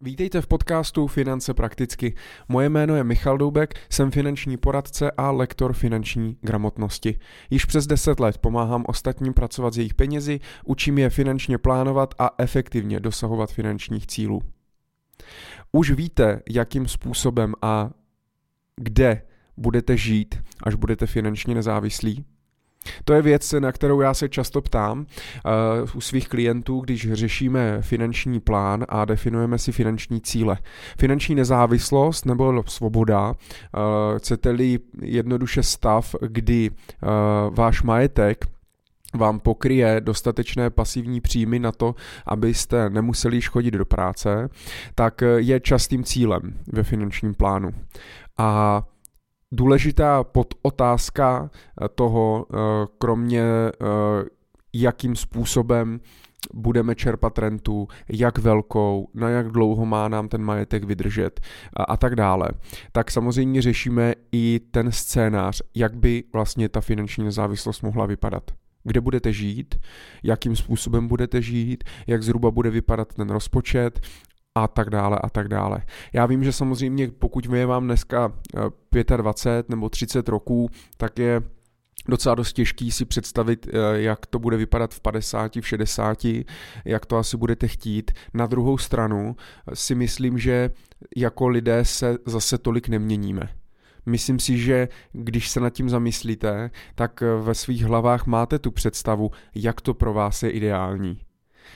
Vítejte 0.00 0.40
v 0.40 0.46
podcastu 0.46 1.06
Finance 1.06 1.54
prakticky. 1.54 2.14
Moje 2.48 2.68
jméno 2.68 2.96
je 2.96 3.04
Michal 3.04 3.38
Doubek, 3.38 3.74
jsem 3.90 4.10
finanční 4.10 4.56
poradce 4.56 5.10
a 5.10 5.30
lektor 5.30 5.72
finanční 5.72 6.36
gramotnosti. 6.40 7.18
Již 7.50 7.64
přes 7.64 7.86
10 7.86 8.20
let 8.20 8.38
pomáhám 8.38 8.84
ostatním 8.88 9.34
pracovat 9.34 9.74
s 9.74 9.76
jejich 9.76 9.94
penězi, 9.94 10.40
učím 10.64 10.98
je 10.98 11.10
finančně 11.10 11.58
plánovat 11.58 12.14
a 12.18 12.30
efektivně 12.38 13.00
dosahovat 13.00 13.52
finančních 13.52 14.06
cílů. 14.06 14.42
Už 15.72 15.90
víte, 15.90 16.42
jakým 16.50 16.88
způsobem 16.88 17.54
a 17.62 17.90
kde 18.76 19.22
budete 19.56 19.96
žít, 19.96 20.42
až 20.62 20.74
budete 20.74 21.06
finančně 21.06 21.54
nezávislí? 21.54 22.24
To 23.04 23.12
je 23.12 23.22
věc, 23.22 23.54
na 23.58 23.72
kterou 23.72 24.00
já 24.00 24.14
se 24.14 24.28
často 24.28 24.60
ptám 24.60 24.98
uh, 24.98 25.04
u 25.94 26.00
svých 26.00 26.28
klientů, 26.28 26.80
když 26.80 27.12
řešíme 27.12 27.78
finanční 27.80 28.40
plán 28.40 28.84
a 28.88 29.04
definujeme 29.04 29.58
si 29.58 29.72
finanční 29.72 30.20
cíle. 30.20 30.58
Finanční 30.98 31.34
nezávislost 31.34 32.26
nebo 32.26 32.62
svoboda, 32.66 33.28
uh, 33.28 33.34
chcete-li 34.18 34.78
jednoduše 35.02 35.62
stav, 35.62 36.14
kdy 36.20 36.70
uh, 36.70 37.08
váš 37.54 37.82
majetek 37.82 38.44
vám 39.14 39.40
pokryje 39.40 40.00
dostatečné 40.00 40.70
pasivní 40.70 41.20
příjmy 41.20 41.58
na 41.58 41.72
to, 41.72 41.94
abyste 42.26 42.90
nemuseli 42.90 43.40
chodit 43.40 43.70
do 43.70 43.84
práce, 43.84 44.48
tak 44.94 45.22
je 45.36 45.60
častým 45.60 46.04
cílem 46.04 46.40
ve 46.72 46.82
finančním 46.82 47.34
plánu. 47.34 47.70
A 48.38 48.82
důležitá 49.52 50.24
podotázka 50.24 51.50
eh, 51.50 51.88
toho, 51.88 52.46
eh, 52.50 52.56
kromě 52.98 53.42
eh, 53.42 53.72
jakým 54.72 55.16
způsobem 55.16 56.00
budeme 56.54 56.94
čerpat 56.94 57.38
rentu, 57.38 57.88
jak 58.08 58.38
velkou, 58.38 59.08
na 59.14 59.28
jak 59.28 59.48
dlouho 59.48 59.86
má 59.86 60.08
nám 60.08 60.28
ten 60.28 60.42
majetek 60.42 60.84
vydržet 60.84 61.40
a, 61.76 61.82
a 61.82 61.96
tak 61.96 62.16
dále. 62.16 62.48
Tak 62.92 63.10
samozřejmě 63.10 63.62
řešíme 63.62 64.14
i 64.32 64.60
ten 64.70 64.92
scénář, 64.92 65.62
jak 65.74 65.96
by 65.96 66.24
vlastně 66.32 66.68
ta 66.68 66.80
finanční 66.80 67.24
nezávislost 67.24 67.82
mohla 67.82 68.06
vypadat 68.06 68.50
kde 68.86 69.00
budete 69.00 69.32
žít, 69.32 69.74
jakým 70.22 70.56
způsobem 70.56 71.08
budete 71.08 71.42
žít, 71.42 71.84
jak 72.06 72.22
zhruba 72.22 72.50
bude 72.50 72.70
vypadat 72.70 73.14
ten 73.14 73.30
rozpočet 73.30 74.00
a 74.56 74.68
tak 74.68 74.90
dále 74.90 75.18
a 75.22 75.28
tak 75.28 75.48
dále. 75.48 75.82
Já 76.12 76.26
vím, 76.26 76.44
že 76.44 76.52
samozřejmě 76.52 77.08
pokud 77.18 77.46
je 77.46 77.66
vám 77.66 77.84
dneska 77.84 78.32
25 79.16 79.46
eh, 79.46 79.64
nebo 79.68 79.88
30 79.88 80.28
roků, 80.28 80.68
tak 80.96 81.18
je 81.18 81.42
docela 82.08 82.34
dost 82.34 82.52
těžký 82.52 82.90
si 82.90 83.04
představit, 83.04 83.68
eh, 83.68 84.00
jak 84.00 84.26
to 84.26 84.38
bude 84.38 84.56
vypadat 84.56 84.94
v 84.94 85.00
50, 85.00 85.60
v 85.60 85.68
60, 85.68 86.44
jak 86.84 87.06
to 87.06 87.16
asi 87.16 87.36
budete 87.36 87.68
chtít. 87.68 88.10
Na 88.34 88.46
druhou 88.46 88.78
stranu 88.78 89.36
eh, 89.36 89.76
si 89.76 89.94
myslím, 89.94 90.38
že 90.38 90.70
jako 91.16 91.48
lidé 91.48 91.84
se 91.84 92.18
zase 92.26 92.58
tolik 92.58 92.88
neměníme. 92.88 93.48
Myslím 94.06 94.38
si, 94.38 94.58
že 94.58 94.88
když 95.12 95.50
se 95.50 95.60
nad 95.60 95.70
tím 95.70 95.90
zamyslíte, 95.90 96.70
tak 96.94 97.22
ve 97.42 97.54
svých 97.54 97.84
hlavách 97.84 98.26
máte 98.26 98.58
tu 98.58 98.70
představu, 98.70 99.30
jak 99.54 99.80
to 99.80 99.94
pro 99.94 100.12
vás 100.12 100.42
je 100.42 100.50
ideální. 100.50 101.25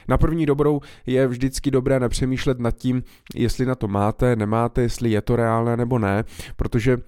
Na 0.09 0.19
první 0.19 0.47
dobrou 0.47 0.81
je 1.07 1.27
vždycky 1.27 1.71
dobré 1.71 2.01
nepřemýšlet 2.01 2.61
nad 2.61 2.71
tím, 2.71 3.03
jestli 3.35 3.67
na 3.67 3.75
to 3.75 3.89
máte, 3.89 4.37
nemáte, 4.37 4.83
jestli 4.83 5.11
je 5.11 5.23
to 5.23 5.37
reálné 5.37 5.77
nebo 5.77 5.99
ne, 5.99 6.25
protože 6.57 6.99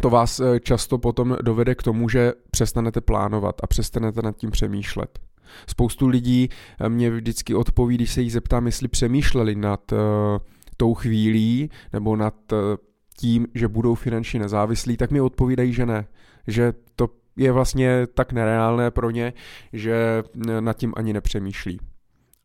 to 0.00 0.10
vás 0.10 0.40
eh, 0.40 0.60
často 0.60 0.98
potom 0.98 1.36
dovede 1.42 1.74
k 1.74 1.82
tomu, 1.82 2.08
že 2.08 2.32
přestanete 2.50 3.00
plánovat 3.00 3.54
a 3.62 3.66
přestanete 3.66 4.22
nad 4.22 4.36
tím 4.36 4.50
přemýšlet. 4.50 5.18
Spoustu 5.66 6.06
lidí 6.06 6.48
eh, 6.80 6.88
mě 6.88 7.10
vždycky 7.10 7.54
odpoví, 7.54 7.94
když 7.94 8.12
se 8.12 8.22
jich 8.22 8.32
zeptám, 8.32 8.66
jestli 8.66 8.88
přemýšleli 8.88 9.54
nad 9.54 9.92
uh, 9.92 9.98
tou 10.76 10.94
chvílí 10.94 11.70
nebo 11.92 12.16
nad 12.16 12.52
uh, 12.52 12.58
tím, 13.18 13.46
že 13.54 13.68
budou 13.68 13.94
finančně 13.94 14.40
nezávislí, 14.40 14.96
tak 14.96 15.10
mi 15.10 15.20
odpovídají, 15.20 15.72
že 15.72 15.86
ne. 15.86 16.06
Že 16.46 16.72
to 16.96 17.08
je 17.36 17.52
vlastně 17.52 18.06
tak 18.14 18.32
nereálné 18.32 18.90
pro 18.90 19.10
ně, 19.10 19.32
že 19.72 20.22
nad 20.60 20.76
tím 20.76 20.92
ani 20.96 21.12
nepřemýšlí 21.12 21.80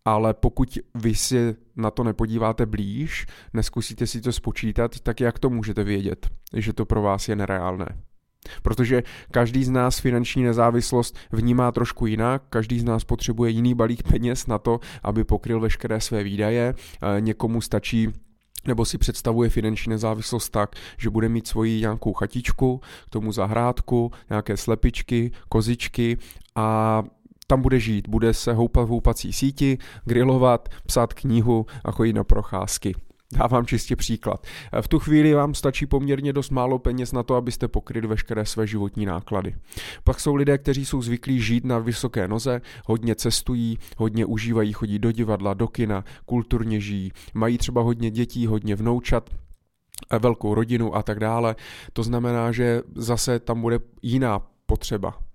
ale 0.05 0.33
pokud 0.33 0.77
vy 0.95 1.15
si 1.15 1.55
na 1.75 1.91
to 1.91 2.03
nepodíváte 2.03 2.65
blíž, 2.65 3.25
neskusíte 3.53 4.07
si 4.07 4.21
to 4.21 4.31
spočítat, 4.31 4.99
tak 4.99 5.19
jak 5.19 5.39
to 5.39 5.49
můžete 5.49 5.83
vědět, 5.83 6.29
že 6.53 6.73
to 6.73 6.85
pro 6.85 7.01
vás 7.01 7.29
je 7.29 7.35
nereálné? 7.35 7.85
Protože 8.61 9.03
každý 9.31 9.63
z 9.63 9.69
nás 9.69 9.99
finanční 9.99 10.43
nezávislost 10.43 11.17
vnímá 11.31 11.71
trošku 11.71 12.05
jinak, 12.05 12.43
každý 12.49 12.79
z 12.79 12.83
nás 12.83 13.03
potřebuje 13.03 13.51
jiný 13.51 13.73
balík 13.73 14.03
peněz 14.03 14.47
na 14.47 14.57
to, 14.57 14.79
aby 15.03 15.23
pokryl 15.23 15.59
veškeré 15.59 16.01
své 16.01 16.23
výdaje, 16.23 16.75
někomu 17.19 17.61
stačí 17.61 18.13
nebo 18.67 18.85
si 18.85 18.97
představuje 18.97 19.49
finanční 19.49 19.89
nezávislost 19.89 20.49
tak, 20.49 20.75
že 20.97 21.09
bude 21.09 21.29
mít 21.29 21.47
svoji 21.47 21.79
nějakou 21.79 22.13
chatičku, 22.13 22.81
k 23.05 23.09
tomu 23.09 23.31
zahrádku, 23.31 24.11
nějaké 24.29 24.57
slepičky, 24.57 25.31
kozičky 25.49 26.17
a 26.55 27.03
tam 27.51 27.61
bude 27.61 27.79
žít, 27.79 28.07
bude 28.09 28.33
se 28.33 28.53
houpat 28.53 28.85
v 28.85 28.89
houpací 28.89 29.33
síti, 29.33 29.77
grilovat, 30.05 30.69
psát 30.85 31.13
knihu 31.13 31.65
a 31.85 31.91
chodit 31.91 32.13
na 32.13 32.23
procházky. 32.23 32.95
Dávám 33.33 33.65
čistě 33.65 33.95
příklad. 33.95 34.47
V 34.81 34.87
tu 34.87 34.99
chvíli 34.99 35.33
vám 35.33 35.53
stačí 35.53 35.85
poměrně 35.85 36.33
dost 36.33 36.49
málo 36.49 36.79
peněz 36.79 37.11
na 37.11 37.23
to, 37.23 37.35
abyste 37.35 37.67
pokryli 37.67 38.07
veškeré 38.07 38.45
své 38.45 38.67
životní 38.67 39.05
náklady. 39.05 39.55
Pak 40.03 40.19
jsou 40.19 40.35
lidé, 40.35 40.57
kteří 40.57 40.85
jsou 40.85 41.01
zvyklí 41.01 41.41
žít 41.41 41.65
na 41.65 41.79
vysoké 41.79 42.27
noze, 42.27 42.61
hodně 42.85 43.15
cestují, 43.15 43.77
hodně 43.97 44.25
užívají, 44.25 44.73
chodí 44.73 44.99
do 44.99 45.11
divadla, 45.11 45.53
do 45.53 45.67
kina, 45.67 46.03
kulturně 46.25 46.79
žijí, 46.79 47.11
mají 47.33 47.57
třeba 47.57 47.81
hodně 47.81 48.11
dětí, 48.11 48.47
hodně 48.47 48.75
vnoučat, 48.75 49.29
velkou 50.19 50.53
rodinu 50.53 50.95
a 50.95 51.03
tak 51.03 51.19
dále. 51.19 51.55
To 51.93 52.03
znamená, 52.03 52.51
že 52.51 52.81
zase 52.95 53.39
tam 53.39 53.61
bude 53.61 53.79
jiná 54.01 54.41
potřeba 54.65 55.30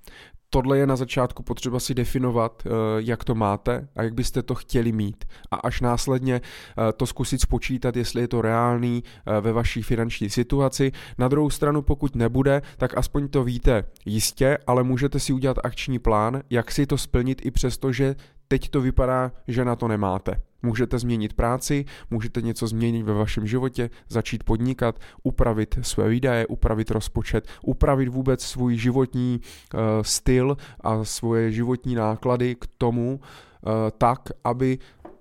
tohle 0.51 0.79
je 0.79 0.87
na 0.87 0.97
začátku 0.97 1.43
potřeba 1.43 1.81
si 1.81 1.95
definovat, 1.95 2.63
eh, 2.67 2.71
jak 2.99 3.25
to 3.25 3.35
máte 3.35 3.89
a 3.97 4.03
jak 4.03 4.15
byste 4.15 4.43
to 4.43 4.55
chtěli 4.55 4.93
mít. 4.93 5.25
A 5.51 5.57
až 5.57 5.81
následně 5.81 6.35
eh, 6.35 6.93
to 6.93 7.07
zkusit 7.07 7.41
spočítat, 7.41 7.97
jestli 7.97 8.21
je 8.21 8.29
to 8.29 8.43
reálný 8.43 9.05
eh, 9.05 9.41
ve 9.41 9.53
vaší 9.53 9.83
finanční 9.83 10.31
situaci. 10.31 10.93
Na 11.19 11.29
druhou 11.29 11.51
stranu, 11.51 11.83
pokud 11.83 12.17
nebude, 12.17 12.63
tak 12.77 12.99
aspoň 12.99 13.29
to 13.29 13.45
víte 13.45 13.85
jistě, 14.05 14.59
ale 14.67 14.83
můžete 14.83 15.21
si 15.21 15.33
udělat 15.33 15.59
akční 15.65 15.99
plán, 15.99 16.43
jak 16.51 16.73
si 16.73 16.87
to 16.87 16.99
splnit 16.99 17.47
i 17.47 17.51
přesto, 17.51 17.93
že 17.93 18.15
teď 18.49 18.69
to 18.69 18.81
vypadá, 18.81 19.33
že 19.49 19.65
na 19.65 19.77
to 19.77 19.89
nemáte. 19.89 20.43
Můžete 20.63 20.99
změnit 20.99 21.33
práci, 21.33 21.85
můžete 22.11 22.43
něco 22.43 22.67
změnit 22.67 23.03
ve 23.03 23.15
vašem 23.15 23.47
životě, 23.47 23.91
začít 24.09 24.45
podnikat, 24.45 24.99
upravit 25.23 25.79
své 25.83 26.09
výdaje, 26.09 26.47
upravit 26.47 26.91
rozpočet, 26.91 27.49
upravit 27.63 28.09
vůbec 28.09 28.43
svůj 28.43 28.77
životní 28.77 29.41
uh, 29.41 29.81
styl 30.03 30.57
a 30.81 31.05
svoje 31.05 31.53
životní 31.53 31.95
náklady 31.95 32.55
k 32.55 32.67
tomu 32.79 33.21
uh, 33.21 33.73
tak, 33.99 34.29
aby 34.45 34.79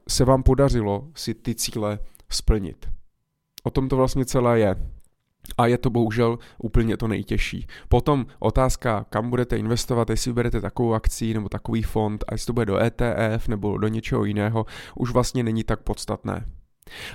se 0.10 0.26
vám 0.26 0.44
podařilo 0.44 1.08
si 1.16 1.34
ty 1.34 1.56
cíle 1.56 2.00
splnit. 2.30 2.90
O 3.64 3.70
tom 3.70 3.90
to 3.90 3.98
vlastně 3.98 4.26
celé 4.26 4.60
je. 4.60 4.95
A 5.58 5.68
je 5.68 5.78
to 5.78 5.90
bohužel 5.90 6.40
úplně 6.58 6.98
to 6.98 7.08
nejtěžší. 7.08 7.68
Potom 7.90 8.26
otázka, 8.40 9.06
kam 9.10 9.30
budete 9.30 9.58
investovat, 9.58 10.10
jestli 10.10 10.34
berete 10.34 10.62
takovou 10.62 10.94
akci 10.94 11.34
nebo 11.34 11.50
takový 11.50 11.84
fond, 11.84 12.24
a 12.28 12.34
jestli 12.34 12.46
to 12.46 12.54
bude 12.54 12.66
do 12.66 12.78
ETF 12.78 13.48
nebo 13.48 13.78
do 13.78 13.88
něčeho 13.88 14.26
jiného, 14.26 14.66
už 14.96 15.12
vlastně 15.12 15.44
není 15.44 15.64
tak 15.64 15.82
podstatné. 15.82 16.46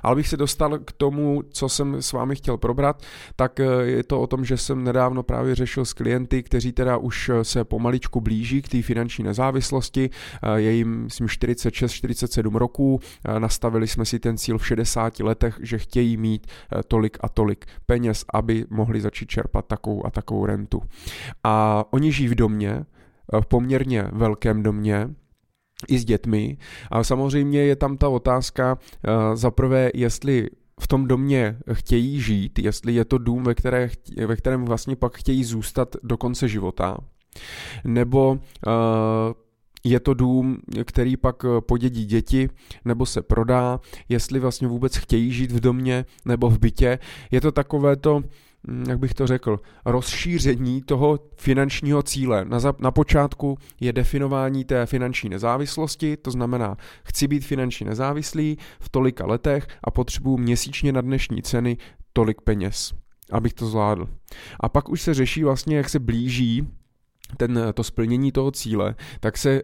Ale 0.02 0.16
bych 0.16 0.28
se 0.28 0.36
dostal 0.36 0.78
k 0.78 0.92
tomu, 0.92 1.42
co 1.50 1.68
jsem 1.68 2.02
s 2.02 2.12
vámi 2.12 2.36
chtěl 2.36 2.56
probrat, 2.56 3.02
tak 3.36 3.60
eh, 3.60 3.64
je 3.82 4.04
to 4.04 4.20
o 4.20 4.26
tom, 4.26 4.44
že 4.44 4.56
jsem 4.56 4.84
nedávno 4.84 5.22
právě 5.22 5.54
řešil 5.54 5.84
s 5.84 5.92
klienty, 5.92 6.42
kteří 6.42 6.72
teda 6.72 6.96
už 6.96 7.28
eh, 7.28 7.44
se 7.44 7.64
pomaličku 7.64 8.20
blíží 8.20 8.62
k 8.62 8.68
té 8.68 8.82
finanční 8.82 9.24
nezávislosti. 9.24 10.10
Eh, 10.42 10.60
je 10.60 10.72
jim, 10.72 11.02
myslím, 11.04 11.26
46-47 11.26 12.54
roků. 12.54 13.00
Nastavili 13.38 13.88
jsme 13.88 14.04
si 14.04 14.18
ten 14.18 14.38
cíl 14.38 14.58
v 14.58 14.66
60 14.66 15.20
letech, 15.20 15.58
že 15.62 15.78
chtějí 15.78 16.16
mít 16.16 16.46
tolik 16.88 17.18
a 17.20 17.28
tolik 17.28 17.66
peněz, 17.86 18.24
aby 18.34 18.64
mohli 18.70 19.00
začít 19.00 19.28
čerpat 19.28 19.66
takovou 19.66 20.06
a 20.06 20.10
takovou 20.10 20.46
rentu. 20.46 20.82
A 21.44 21.84
oni 21.90 22.12
žijí 22.12 22.28
v 22.28 22.34
domě, 22.34 22.84
v 23.40 23.46
poměrně 23.46 24.08
velkém 24.12 24.62
domě, 24.62 25.08
i 25.88 25.98
s 25.98 26.04
dětmi. 26.04 26.58
A 26.90 27.04
samozřejmě 27.04 27.62
je 27.62 27.76
tam 27.76 27.96
ta 27.96 28.08
otázka 28.08 28.78
uh, 28.78 29.36
za 29.36 29.50
prvé, 29.50 29.90
jestli 29.94 30.48
v 30.80 30.88
tom 30.88 31.06
domě 31.06 31.58
chtějí 31.72 32.20
žít, 32.20 32.58
jestli 32.58 32.94
je 32.94 33.04
to 33.04 33.18
dům, 33.18 33.44
ve, 33.44 33.54
které, 33.54 33.90
ve 34.26 34.36
kterém 34.36 34.64
vlastně 34.64 34.96
pak 34.96 35.16
chtějí 35.16 35.44
zůstat 35.44 35.96
do 36.02 36.16
konce 36.16 36.48
života, 36.48 36.98
nebo 37.84 38.30
uh, 38.30 38.38
je 39.84 40.00
to 40.00 40.14
dům, 40.14 40.58
který 40.84 41.16
pak 41.16 41.44
podědí 41.60 42.04
děti, 42.04 42.48
nebo 42.84 43.06
se 43.06 43.22
prodá, 43.22 43.80
jestli 44.08 44.40
vlastně 44.40 44.68
vůbec 44.68 44.96
chtějí 44.96 45.32
žít 45.32 45.52
v 45.52 45.60
domě 45.60 46.04
nebo 46.24 46.50
v 46.50 46.58
bytě. 46.58 46.98
Je 47.30 47.40
to 47.40 47.52
takové 47.52 47.96
to, 47.96 48.22
jak 48.88 48.98
bych 48.98 49.14
to 49.14 49.26
řekl, 49.26 49.60
rozšíření 49.84 50.82
toho 50.82 51.18
finančního 51.36 52.02
cíle. 52.02 52.44
Na, 52.44 52.60
za, 52.60 52.74
na 52.78 52.90
počátku 52.90 53.58
je 53.80 53.92
definování 53.92 54.64
té 54.64 54.86
finanční 54.86 55.30
nezávislosti, 55.30 56.16
to 56.16 56.30
znamená, 56.30 56.76
chci 57.04 57.28
být 57.28 57.44
finančně 57.44 57.86
nezávislý 57.86 58.58
v 58.80 58.88
tolika 58.88 59.26
letech 59.26 59.68
a 59.84 59.90
potřebuji 59.90 60.36
měsíčně 60.36 60.92
na 60.92 61.00
dnešní 61.00 61.42
ceny 61.42 61.76
tolik 62.12 62.40
peněz, 62.40 62.94
abych 63.32 63.54
to 63.54 63.66
zvládl. 63.66 64.08
A 64.60 64.68
pak 64.68 64.88
už 64.88 65.02
se 65.02 65.14
řeší 65.14 65.44
vlastně, 65.44 65.76
jak 65.76 65.88
se 65.88 65.98
blíží 65.98 66.68
ten, 67.36 67.60
to 67.74 67.84
splnění 67.84 68.32
toho 68.32 68.50
cíle, 68.50 68.94
tak 69.20 69.38
se 69.38 69.62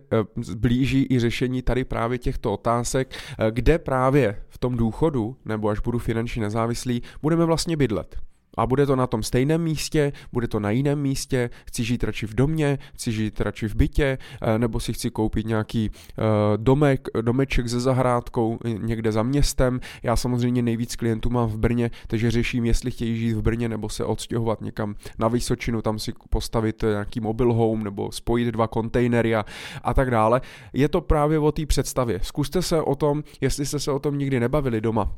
blíží 0.56 1.06
i 1.10 1.19
řešení 1.19 1.62
tady 1.62 1.84
právě 1.84 2.19
těchto 2.19 2.52
otázek, 2.52 3.14
kde 3.50 3.78
právě 3.78 4.43
v 4.48 4.58
tom 4.58 4.76
důchodu, 4.76 5.37
nebo 5.44 5.69
až 5.69 5.81
budu 5.81 5.98
finančně 5.98 6.43
nezávislý, 6.43 7.02
budeme 7.22 7.44
vlastně 7.44 7.76
bydlet. 7.76 8.16
A 8.56 8.67
bude 8.67 8.87
to 8.87 8.97
na 8.97 9.06
tom 9.06 9.23
stejném 9.23 9.62
místě, 9.62 10.12
bude 10.32 10.49
to 10.49 10.61
na 10.61 10.70
jiném 10.70 11.00
místě, 11.00 11.50
chci 11.67 11.85
žít 11.85 12.05
radši 12.05 12.26
v 12.26 12.35
domě, 12.35 12.79
chci 12.94 13.12
žít 13.12 13.41
radši 13.41 13.69
v 13.69 13.75
bytě, 13.75 14.19
eh, 14.43 14.58
nebo 14.58 14.81
si 14.81 14.93
chci 14.93 15.11
koupit 15.11 15.47
nějaký 15.47 15.91
eh, 15.91 16.23
domek, 16.56 17.08
domeček 17.20 17.69
se 17.69 17.81
zahrádkou 17.81 18.58
někde 18.79 19.12
za 19.12 19.23
městem. 19.23 19.81
Já 20.03 20.17
samozřejmě 20.17 20.62
nejvíc 20.62 20.97
klientů 20.97 21.31
mám 21.31 21.49
v 21.49 21.58
Brně, 21.58 21.91
takže 22.06 22.31
řeším, 22.31 22.64
jestli 22.64 22.91
chtějí 22.91 23.19
žít 23.19 23.32
v 23.32 23.43
Brně 23.43 23.69
nebo 23.69 23.88
se 23.88 24.05
odstěhovat 24.05 24.61
někam 24.61 24.94
na 25.19 25.29
Vysočinu, 25.29 25.82
tam 25.82 25.99
si 25.99 26.12
postavit 26.31 26.82
nějaký 26.82 27.20
mobile 27.20 27.55
home 27.55 27.85
nebo 27.85 28.12
spojit 28.12 28.53
dva 28.53 28.69
kontejnery 28.69 29.35
a, 29.35 29.44
a 29.82 29.94
tak 29.94 30.11
dále. 30.11 30.41
Je 30.73 30.88
to 30.88 31.00
právě 31.00 31.38
o 31.38 31.53
té 31.53 31.67
představě. 31.67 32.20
Zkuste 32.23 32.62
se 32.62 32.82
o 32.82 32.94
tom, 32.94 33.23
jestli 33.41 33.67
jste 33.67 33.79
se 33.79 33.93
o 33.93 33.99
tom 33.99 34.19
nikdy 34.19 34.41
nebavili 34.41 34.81
doma, 34.81 35.14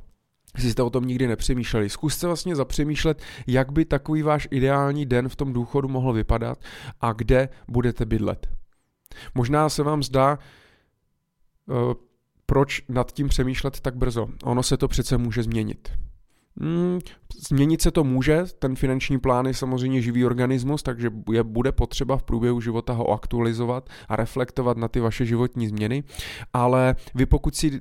jestli 0.58 0.70
jste 0.70 0.82
o 0.82 0.90
tom 0.90 1.05
nikdy 1.05 1.26
nepřemýšleli. 1.26 1.90
Zkuste 1.90 2.26
vlastně 2.26 2.56
zapřemýšlet, 2.56 3.22
jak 3.46 3.72
by 3.72 3.84
takový 3.84 4.22
váš 4.22 4.49
ideální 4.50 5.06
den 5.06 5.28
v 5.28 5.37
tom 5.37 5.52
důchodu 5.52 5.88
mohl 5.88 6.12
vypadat 6.12 6.58
a 7.00 7.12
kde 7.12 7.49
budete 7.69 8.06
bydlet. 8.06 8.49
Možná 9.34 9.69
se 9.69 9.82
vám 9.82 10.02
zdá, 10.02 10.38
uh, 11.66 11.93
proč 12.46 12.82
nad 12.88 13.12
tím 13.12 13.28
přemýšlet 13.28 13.81
tak 13.81 13.96
brzo. 13.96 14.28
Ono 14.44 14.62
se 14.62 14.76
to 14.76 14.88
přece 14.88 15.19
může 15.19 15.43
změnit. 15.43 15.93
Hmm, 16.60 16.99
změnit 17.49 17.82
se 17.82 17.90
to 17.90 18.05
může, 18.05 18.44
ten 18.58 18.76
finanční 18.76 19.19
plán 19.19 19.46
je 19.46 19.55
samozřejmě 19.55 20.02
živý 20.02 20.25
organismus, 20.25 20.82
takže 20.82 21.10
je, 21.32 21.43
bude 21.43 21.72
potřeba 21.72 22.16
v 22.16 22.22
průběhu 22.22 22.60
života 22.60 22.93
ho 22.93 23.08
aktualizovat 23.10 23.88
a 24.08 24.16
reflektovat 24.16 24.76
na 24.76 24.88
ty 24.88 25.00
vaše 25.00 25.26
životní 25.26 25.69
změny, 25.69 26.05
ale 26.52 26.96
vy 27.14 27.26
pokud 27.26 27.56
si 27.56 27.66
e, 27.66 27.81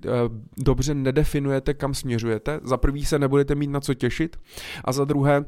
dobře 0.57 0.93
nedefinujete, 0.93 1.73
kam 1.73 1.93
směřujete, 1.93 2.59
za 2.63 2.77
prvý 2.77 3.05
se 3.05 3.19
nebudete 3.19 3.55
mít 3.55 3.69
na 3.69 3.79
co 3.79 3.93
těšit 3.93 4.37
a 4.85 4.91
za 4.91 5.05
druhé 5.05 5.45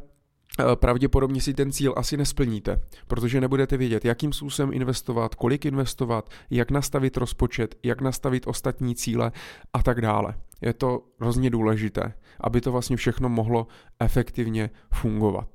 Eh, 0.59 0.75
pravděpodobně 0.75 1.41
si 1.41 1.53
ten 1.53 1.71
cíl 1.71 1.93
asi 1.97 2.17
nesplníte, 2.17 2.81
protože 3.07 3.41
nebudete 3.41 3.77
vědět, 3.77 4.05
jakým 4.05 4.33
způsobem 4.33 4.73
investovat, 4.73 5.35
kolik 5.35 5.65
investovat, 5.65 6.29
jak 6.49 6.71
nastavit 6.71 7.17
rozpočet, 7.17 7.75
jak 7.83 8.01
nastavit 8.01 8.47
ostatní 8.47 8.95
cíle 8.95 9.31
a 9.73 9.83
tak 9.83 10.01
dále. 10.01 10.33
Je 10.61 10.73
to 10.73 11.03
hrozně 11.19 11.49
důležité, 11.49 12.13
aby 12.41 12.61
to 12.61 12.71
vlastně 12.71 12.95
všechno 12.95 13.29
mohlo 13.29 13.67
efektivně 13.99 14.69
fungovat. 14.93 15.49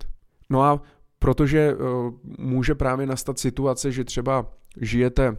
No 0.50 0.62
a 0.62 0.82
protože 1.18 1.74
uh, 1.74 2.12
může 2.38 2.74
právě 2.74 3.06
nastat 3.06 3.38
situace, 3.38 3.92
že 3.92 4.04
třeba 4.04 4.46
žijete 4.80 5.36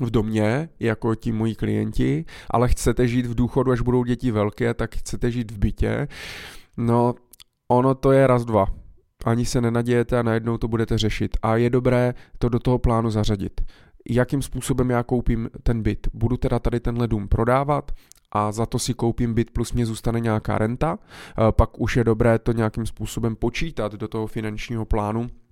v 0.00 0.10
domě, 0.10 0.68
jako 0.80 1.14
ti 1.14 1.32
moji 1.32 1.54
klienti, 1.54 2.24
ale 2.50 2.68
chcete 2.68 3.08
žít 3.08 3.26
v 3.26 3.34
důchodu, 3.34 3.70
až 3.70 3.80
budou 3.80 4.04
děti 4.04 4.30
velké, 4.30 4.74
tak 4.74 4.96
chcete 4.96 5.30
žít 5.30 5.50
v 5.50 5.58
bytě. 5.58 6.08
No, 6.76 7.14
ono 7.68 7.94
to 7.94 8.12
je 8.12 8.26
raz, 8.26 8.44
dva. 8.44 8.66
Ani 9.24 9.46
se 9.46 9.60
nenadějete 9.60 10.18
a 10.18 10.22
najednou 10.22 10.58
to 10.58 10.68
budete 10.68 10.98
řešit. 10.98 11.36
A 11.42 11.56
je 11.56 11.70
dobré 11.70 12.14
to 12.38 12.48
do 12.48 12.58
toho 12.58 12.78
plánu 12.78 13.10
zařadit. 13.10 13.60
Jakým 14.10 14.42
způsobem 14.42 14.90
já 14.90 15.02
koupím 15.02 15.50
ten 15.62 15.82
byt? 15.82 16.06
Budu 16.14 16.36
teda 16.36 16.58
tady 16.58 16.80
tenhle 16.80 17.08
dům 17.08 17.28
prodávat 17.28 17.92
a 18.32 18.52
za 18.52 18.66
to 18.66 18.78
si 18.78 18.94
koupím 18.94 19.34
byt 19.34 19.50
plus 19.50 19.72
mě 19.72 19.86
zůstane 19.86 20.20
nějaká 20.20 20.58
renta. 20.58 20.98
Pak 21.50 21.80
už 21.80 21.96
je 21.96 22.04
dobré 22.04 22.38
to 22.38 22.52
nějakým 22.52 22.86
způsobem 22.86 23.36
počítat 23.36 23.92
do 23.92 24.08
toho 24.08 24.26
finančního 24.26 24.84
plánu, 24.84 25.30
Eh, 25.30 25.43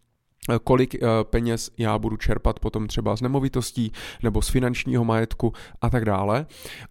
kolik 0.64 0.94
eh, 0.94 0.98
peněz 1.22 1.70
já 1.78 1.98
budu 1.98 2.16
čerpat 2.16 2.60
potom 2.60 2.86
třeba 2.86 3.16
z 3.16 3.20
nemovitostí 3.20 3.92
nebo 4.22 4.42
z 4.42 4.48
finančního 4.48 5.04
majetku 5.04 5.52
a 5.80 5.90
tak 5.90 6.04
dále. 6.04 6.46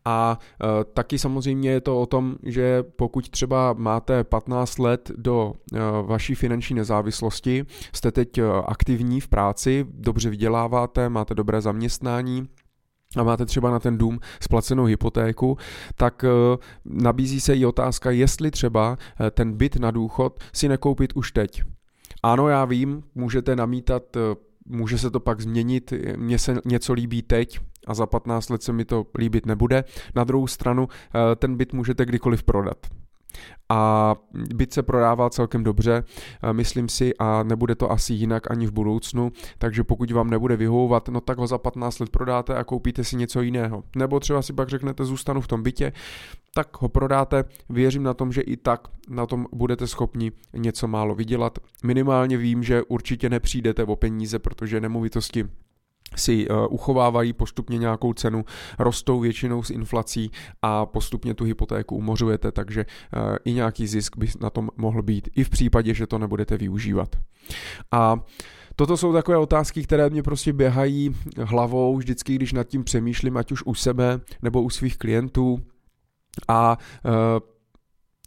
A 0.06 0.39
eh, 0.39 0.83
taky 0.94 1.19
samozřejmě 1.19 1.71
je 1.71 1.81
to 1.81 2.01
o 2.01 2.06
tom, 2.06 2.36
že 2.44 2.83
pokud 2.83 3.30
třeba 3.30 3.74
máte 3.74 4.24
15 4.24 4.80
let 4.80 5.12
do 5.18 5.53
vaší 6.06 6.36
finanční 6.36 6.75
nezávislosti, 6.75 7.65
jste 7.94 8.12
teď 8.12 8.39
aktivní 8.65 9.21
v 9.21 9.27
práci, 9.27 9.86
dobře 9.89 10.30
vyděláváte, 10.30 11.09
máte 11.09 11.36
dobré 11.36 11.62
zaměstnání, 11.62 12.48
a 13.18 13.24
máte 13.24 13.45
třeba 13.45 13.71
na 13.71 13.80
ten 13.80 13.98
dům 13.98 14.19
splacenou 14.42 14.83
hypotéku, 14.83 15.57
tak 15.95 16.25
nabízí 16.86 17.39
se 17.39 17.56
i 17.56 17.65
otázka, 17.65 18.12
jestli 18.12 18.51
třeba 18.51 18.98
ten 19.31 19.53
byt 19.53 19.75
na 19.75 19.92
důchod 19.92 20.39
si 20.53 20.69
nekoupit 20.69 21.13
už 21.13 21.31
teď. 21.31 21.63
Ano, 22.23 22.47
já 22.47 22.65
vím, 22.65 23.03
můžete 23.15 23.56
namítat, 23.56 24.03
eh, 24.15 24.19
může 24.65 24.97
se 24.97 25.12
to 25.12 25.19
pak 25.19 25.41
změnit, 25.41 25.94
mně 26.15 26.39
se 26.39 26.56
něco 26.65 26.94
líbí 26.94 27.21
teď 27.21 27.59
a 27.88 27.94
za 27.94 28.06
15 28.06 28.50
let 28.50 28.63
se 28.63 28.73
mi 28.73 28.85
to 28.85 29.06
líbit 29.18 29.45
nebude. 29.45 29.83
Na 30.15 30.23
druhou 30.23 30.47
stranu, 30.47 30.88
eh, 30.91 31.35
ten 31.35 31.57
byt 31.57 31.73
můžete 31.73 32.06
kdykoliv 32.06 32.44
prodat 32.44 32.77
a 33.69 34.15
byt 34.56 34.73
se 34.73 34.83
prodává 34.83 35.29
celkem 35.29 35.63
dobře, 35.63 36.03
myslím 36.51 36.89
si, 36.89 37.13
a 37.19 37.44
nebude 37.44 37.75
to 37.75 37.91
asi 37.91 38.13
jinak 38.13 38.51
ani 38.51 38.67
v 38.67 38.71
budoucnu, 38.71 39.31
takže 39.57 39.83
pokud 39.83 40.12
vám 40.12 40.29
nebude 40.29 40.56
vyhovovat, 40.56 41.09
no 41.09 41.21
tak 41.21 41.38
ho 41.38 41.47
za 41.47 41.57
15 41.57 42.00
let 42.00 42.09
prodáte 42.09 42.56
a 42.56 42.63
koupíte 42.63 43.03
si 43.03 43.15
něco 43.15 43.41
jiného. 43.41 43.83
Nebo 43.95 44.19
třeba 44.19 44.41
si 44.41 44.53
pak 44.53 44.69
řeknete, 44.69 45.06
zůstanu 45.06 45.41
v 45.41 45.47
tom 45.47 45.63
bytě, 45.63 45.94
tak 46.53 46.81
ho 46.81 46.89
prodáte, 46.89 47.44
věřím 47.69 48.03
na 48.03 48.13
tom, 48.13 48.31
že 48.31 48.42
i 48.42 48.57
tak 48.57 48.88
na 49.09 49.25
tom 49.25 49.48
budete 49.53 49.88
schopni 49.88 50.31
něco 50.53 50.88
málo 50.88 51.15
vydělat. 51.15 51.59
Minimálně 51.83 52.38
vím, 52.38 52.63
že 52.63 52.83
určitě 52.83 53.30
nepřijdete 53.30 53.83
o 53.83 53.95
peníze, 53.95 54.39
protože 54.39 54.81
nemovitosti 54.81 55.45
si 56.15 56.50
uh, 56.50 56.56
uchovávají 56.69 57.33
postupně 57.33 57.77
nějakou 57.77 58.13
cenu, 58.13 58.45
rostou 58.80 59.19
většinou 59.19 59.63
s 59.63 59.69
inflací 59.69 60.31
a 60.62 60.86
postupně 60.86 61.33
tu 61.33 61.44
hypotéku 61.44 61.95
umořujete, 61.95 62.51
takže 62.51 62.86
uh, 62.86 63.36
i 63.45 63.53
nějaký 63.53 63.88
zisk 63.88 64.18
by 64.18 64.27
na 64.42 64.50
tom 64.50 64.69
mohl 64.77 65.01
být, 65.01 65.30
i 65.36 65.44
v 65.44 65.50
případě, 65.50 65.94
že 65.94 66.07
to 66.07 66.18
nebudete 66.18 66.57
využívat. 66.57 67.15
A 67.92 68.19
Toto 68.75 68.98
jsou 68.98 69.13
takové 69.13 69.38
otázky, 69.38 69.83
které 69.83 70.09
mě 70.09 70.24
prostě 70.24 70.53
běhají 70.53 71.15
hlavou 71.38 71.98
vždycky, 71.98 72.36
když 72.36 72.53
nad 72.53 72.63
tím 72.63 72.83
přemýšlím, 72.83 73.38
ať 73.38 73.51
už 73.51 73.63
u 73.65 73.74
sebe 73.74 74.19
nebo 74.42 74.62
u 74.62 74.69
svých 74.69 74.98
klientů. 74.98 75.62
A 76.48 76.78
uh, 77.06 77.12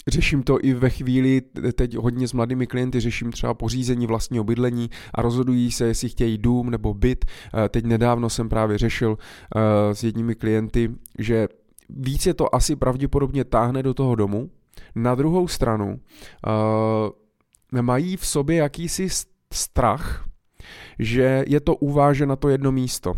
Řeším 0.09 0.43
to 0.43 0.59
i 0.63 0.75
ve 0.75 0.91
chvíli, 0.91 1.43
teď 1.75 1.97
hodně 1.97 2.29
s 2.29 2.33
mladými 2.33 2.67
klienty 2.67 3.01
řeším 3.01 3.33
třeba 3.33 3.55
pořízení 3.55 4.07
vlastního 4.07 4.45
bydlení 4.45 4.91
a 5.15 5.23
rozhodují 5.23 5.73
se, 5.73 5.85
jestli 5.87 6.09
chtějí 6.09 6.39
dům 6.39 6.71
nebo 6.71 6.95
byt. 6.95 7.25
Eh, 7.25 7.69
teď 7.69 7.85
nedávno 7.85 8.31
jsem 8.31 8.49
právě 8.49 8.79
řešil 8.79 9.19
eh, 9.19 9.95
s 9.95 10.05
jedními 10.05 10.35
klienty, 10.35 10.91
že 11.19 11.49
více 11.89 12.35
to 12.35 12.55
asi 12.55 12.77
pravděpodobně 12.77 13.45
táhne 13.45 13.83
do 13.83 13.95
toho 13.95 14.15
domu. 14.15 14.51
Na 14.95 15.15
druhou 15.15 15.49
stranu 15.49 16.01
mají 17.81 18.17
v 18.17 18.27
sobě 18.27 18.57
jakýsi 18.57 19.09
strach, 19.53 20.29
že 20.99 21.45
je 21.47 21.61
to 21.61 21.77
uváže 21.77 22.27
na 22.27 22.37
to 22.37 22.49
jedno 22.49 22.73
místo 22.73 23.15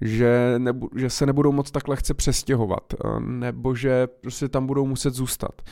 že, 0.00 0.54
nebu, 0.58 0.90
že 0.96 1.10
se 1.10 1.26
nebudou 1.26 1.52
moc 1.52 1.70
tak 1.70 1.88
lehce 1.88 2.14
přestěhovat, 2.14 2.94
eh, 2.94 3.20
nebo 3.20 3.74
že 3.74 4.06
prostě 4.06 4.48
tam 4.48 4.66
budou 4.66 4.86
muset 4.86 5.14
zůstat. 5.14 5.62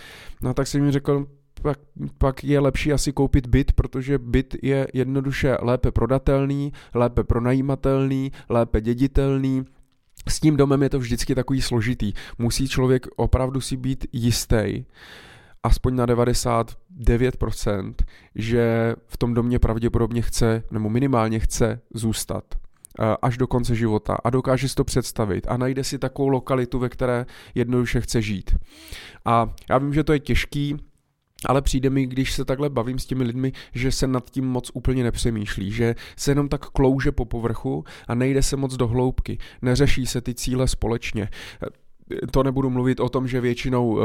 No 0.43 0.54
tak 0.54 0.66
jsem 0.66 0.85
mi 0.85 0.93
řekl, 0.93 1.26
pak, 1.62 1.78
pak 2.19 2.45
je 2.45 2.61
lepší 2.61 2.93
asi 2.93 3.12
koupit 3.12 3.47
byt, 3.47 3.73
protože 3.73 4.19
byt 4.19 4.57
je 4.62 4.88
jednoduše 4.95 5.57
lépe 5.61 5.93
prodatelný, 5.93 6.73
lépe 6.95 7.25
pronajímatelný, 7.25 8.33
lépe 8.49 8.81
děditelný, 8.81 9.64
s 10.28 10.40
tím 10.40 10.57
domem 10.57 10.83
je 10.83 10.90
to 10.90 10.99
vždycky 10.99 11.35
takový 11.35 11.62
složitý. 11.62 12.12
Musí 12.38 12.69
člověk 12.69 13.07
opravdu 13.16 13.61
si 13.61 13.76
být 13.76 14.07
jistý, 14.12 14.85
aspoň 15.62 15.97
na 15.97 16.07
99%, 16.07 17.95
že 18.35 18.95
v 19.07 19.16
tom 19.16 19.35
domě 19.35 19.59
pravděpodobně 19.59 20.23
chce, 20.23 20.62
nebo 20.71 20.90
minimálně 20.90 21.38
chce 21.38 21.81
zůstat. 21.95 22.45
Eh, 23.00 23.16
až 23.22 23.38
do 23.38 23.46
konce 23.46 23.74
života 23.74 24.16
a 24.24 24.30
dokáže 24.30 24.68
si 24.68 24.74
to 24.74 24.84
představit 24.84 25.46
a 25.48 25.56
najde 25.56 25.84
si 25.84 25.98
takovou 25.98 26.28
lokalitu, 26.28 26.78
ve 26.78 26.88
které 26.88 27.26
jednoduše 27.54 28.00
chce 28.00 28.22
žít. 28.22 28.56
A 29.24 29.54
já 29.70 29.78
vím, 29.78 29.94
že 29.94 30.04
to 30.04 30.12
je 30.12 30.18
těžký, 30.18 30.76
ale 31.46 31.62
přijde 31.62 31.90
mi, 31.90 32.06
když 32.06 32.32
se 32.32 32.44
takhle 32.44 32.70
bavím 32.70 32.98
s 32.98 33.06
těmi 33.06 33.24
lidmi, 33.24 33.52
že 33.72 33.92
se 33.92 34.06
nad 34.06 34.30
tím 34.30 34.44
moc 34.44 34.70
úplně 34.74 35.04
nepřemýšlí, 35.04 35.70
že 35.72 35.94
se 36.16 36.30
jenom 36.30 36.48
tak 36.48 36.66
klouže 36.66 37.12
po 37.12 37.24
povrchu 37.24 37.84
a 38.08 38.14
nejde 38.14 38.42
se 38.42 38.56
moc 38.56 38.76
do 38.76 38.88
hloubky, 38.88 39.38
neřeší 39.62 40.06
se 40.06 40.20
ty 40.20 40.34
cíle 40.34 40.68
společně 40.68 41.28
to 42.30 42.42
nebudu 42.42 42.70
mluvit 42.70 43.00
o 43.00 43.08
tom, 43.08 43.28
že 43.28 43.40
většinou 43.40 43.99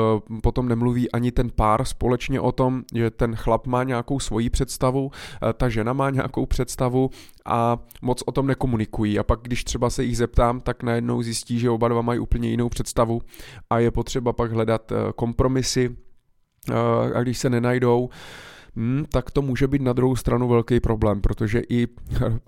potom 0.43 0.67
nemluví 0.67 1.11
ani 1.11 1.31
ten 1.31 1.49
pár 1.49 1.85
společně 1.85 2.41
o 2.41 2.51
tom, 2.51 2.83
že 2.93 3.11
ten 3.11 3.35
chlap 3.35 3.67
má 3.67 3.83
nějakou 3.83 4.19
svoji 4.19 4.49
představu, 4.49 5.11
ta 5.53 5.69
žena 5.69 5.93
má 5.93 6.09
nějakou 6.09 6.45
představu 6.45 7.09
a 7.45 7.77
moc 8.01 8.23
o 8.25 8.31
tom 8.31 8.47
nekomunikují. 8.47 9.19
A 9.19 9.23
pak, 9.23 9.39
když 9.41 9.63
třeba 9.63 9.89
se 9.89 10.03
jich 10.03 10.17
zeptám, 10.17 10.59
tak 10.59 10.83
najednou 10.83 11.21
zjistí, 11.21 11.59
že 11.59 11.69
oba 11.69 11.87
dva 11.87 12.01
mají 12.01 12.19
úplně 12.19 12.49
jinou 12.49 12.69
představu 12.69 13.21
a 13.69 13.79
je 13.79 13.91
potřeba 13.91 14.33
pak 14.33 14.51
hledat 14.51 14.91
kompromisy 15.15 15.95
a 17.13 17.21
když 17.21 17.37
se 17.37 17.49
nenajdou, 17.49 18.09
hmm, 18.79 19.05
tak 19.11 19.31
to 19.31 19.41
může 19.41 19.67
být 19.67 19.81
na 19.81 19.93
druhou 19.93 20.15
stranu 20.15 20.47
velký 20.47 20.79
problém, 20.79 21.21
protože 21.21 21.61
i 21.69 21.87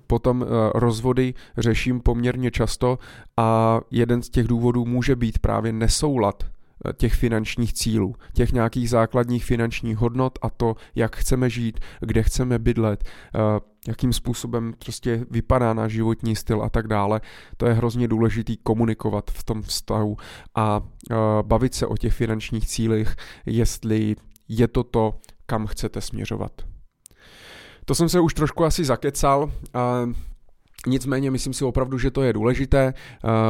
potom 0.07 0.43
eh, 0.43 0.47
rozvody 0.75 1.33
řeším 1.57 1.99
poměrně 1.99 2.51
často 2.51 2.99
a 3.37 3.79
jeden 3.91 4.21
z 4.23 4.29
těch 4.29 4.47
důvodů 4.47 4.85
může 4.85 5.15
být 5.15 5.39
právě 5.39 5.73
nesoulad 5.73 6.43
eh, 6.43 6.93
těch 6.93 7.13
finančních 7.13 7.73
cílů, 7.73 8.15
těch 8.33 8.51
nějakých 8.51 8.89
základních 8.89 9.45
finančních 9.45 9.97
hodnot 9.97 10.39
a 10.41 10.49
to, 10.49 10.75
jak 10.95 11.15
chceme 11.15 11.49
žít, 11.49 11.79
kde 11.99 12.23
chceme 12.23 12.59
bydlet, 12.59 13.03
eh, 13.03 13.39
jakým 13.87 14.13
způsobem 14.13 14.73
prostě 14.85 15.25
vypadá 15.31 15.73
náš 15.73 15.91
životní 15.91 16.35
styl 16.35 16.63
a 16.63 16.69
tak 16.69 16.87
dále. 16.87 17.21
To 17.57 17.65
je 17.65 17.73
hrozně 17.73 18.07
důležitý 18.07 18.57
komunikovat 18.57 19.31
v 19.31 19.43
tom 19.43 19.61
vztahu 19.61 20.17
a 20.55 20.81
bavit 21.41 21.73
se 21.73 21.87
o 21.87 21.97
těch 21.97 22.13
finančních 22.13 22.67
cílech, 22.67 23.15
jestli 23.45 24.15
je 24.47 24.67
to 24.67 24.83
to, 24.83 25.13
kam 25.51 25.67
chcete 25.67 26.01
směřovat. 26.01 26.51
To 27.85 27.95
jsem 27.95 28.09
se 28.09 28.19
už 28.19 28.33
trošku 28.33 28.65
asi 28.65 28.85
zakecal, 28.85 29.51
Nicméně 30.87 31.31
myslím 31.31 31.53
si 31.53 31.65
opravdu, 31.65 31.97
že 31.97 32.11
to 32.11 32.21
je 32.21 32.33
důležité, 32.33 32.93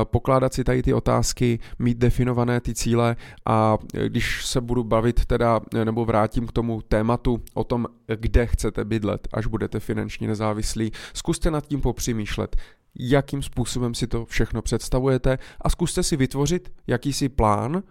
pokládat 0.04 0.54
si 0.54 0.64
tady 0.64 0.84
ty 0.84 0.94
otázky, 0.94 1.60
mít 1.80 1.98
definované 1.98 2.60
ty 2.60 2.74
cíle 2.74 3.16
a 3.46 3.78
když 4.08 4.46
se 4.46 4.62
budu 4.62 4.84
bavit 4.84 5.26
teda, 5.26 5.62
nebo 5.84 6.06
vrátím 6.06 6.48
k 6.48 6.52
tomu 6.52 6.82
tématu 6.82 7.42
o 7.54 7.64
tom, 7.64 7.88
kde 8.16 8.48
chcete 8.48 8.86
bydlet, 8.86 9.28
až 9.34 9.48
budete 9.48 9.80
finančně 9.80 10.28
nezávislí, 10.28 10.92
zkuste 11.14 11.52
nad 11.52 11.68
tím 11.68 11.82
popřemýšlet, 11.82 12.56
jakým 13.00 13.42
způsobem 13.42 13.94
si 13.94 14.08
to 14.08 14.26
všechno 14.26 14.62
představujete 14.62 15.38
a 15.62 15.70
zkuste 15.70 16.04
si 16.04 16.18
vytvořit 16.18 16.72
jakýsi 16.88 17.30
plán, 17.30 17.84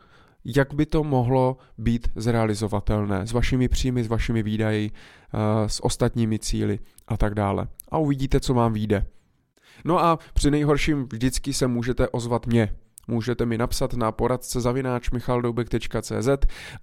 jak 0.44 0.74
by 0.74 0.86
to 0.86 1.04
mohlo 1.04 1.56
být 1.78 2.08
zrealizovatelné 2.16 3.26
s 3.26 3.32
vašimi 3.32 3.68
příjmy, 3.68 4.04
s 4.04 4.08
vašimi 4.08 4.42
výdaji, 4.42 4.90
eh, 4.90 5.68
s 5.68 5.84
ostatními 5.84 6.38
cíly 6.38 6.78
a 7.08 7.16
tak 7.16 7.34
dále. 7.34 7.66
A 7.88 7.98
uvidíte, 7.98 8.40
co 8.40 8.54
vám 8.54 8.72
vyjde. 8.72 9.06
No 9.84 10.04
a 10.04 10.18
při 10.34 10.50
nejhorším 10.50 11.06
vždycky 11.12 11.52
se 11.52 11.66
můžete 11.66 12.08
ozvat 12.08 12.46
mě. 12.46 12.74
Můžete 13.08 13.46
mi 13.46 13.58
napsat 13.58 13.94
na 13.94 14.12
poradce 14.12 14.60
zavináč 14.60 15.10
michaldoubek.cz 15.10 16.28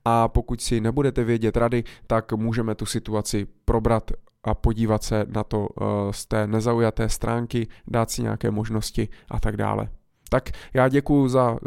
a 0.06 0.28
pokud 0.28 0.62
si 0.62 0.82
nebudete 0.82 1.24
vědět 1.24 1.58
rady, 1.58 1.84
tak 2.08 2.34
můžeme 2.34 2.76
tu 2.76 2.86
situaci 2.86 3.48
probrat 3.66 4.12
a 4.44 4.54
podívat 4.54 5.04
se 5.04 5.26
na 5.30 5.44
to 5.44 5.68
eh, 5.70 5.86
z 6.14 6.26
té 6.26 6.48
nezaujaté 6.48 7.10
stránky, 7.10 7.68
dát 7.88 8.12
si 8.12 8.22
nějaké 8.22 8.52
možnosti 8.52 9.08
a 9.30 9.40
tak 9.40 9.58
dále. 9.58 9.90
Tak 10.30 10.50
já 10.74 10.88
děkuji 10.88 11.28
za 11.28 11.52
uh, 11.52 11.58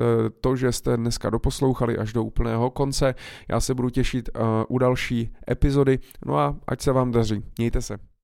to, 0.40 0.56
že 0.56 0.72
jste 0.72 0.96
dneska 0.96 1.30
doposlouchali 1.30 1.98
až 1.98 2.12
do 2.12 2.24
úplného 2.24 2.70
konce. 2.70 3.14
Já 3.48 3.60
se 3.60 3.74
budu 3.74 3.90
těšit 3.90 4.28
uh, 4.34 4.44
u 4.68 4.78
další 4.78 5.32
epizody. 5.50 5.98
No 6.26 6.38
a 6.38 6.56
ať 6.68 6.80
se 6.80 6.92
vám 6.92 7.10
daří. 7.10 7.42
Mějte 7.58 7.82
se. 7.82 8.09